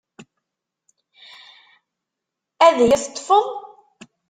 Ad 2.65 2.77
iyi-teṭṭefeḍ? 2.79 3.45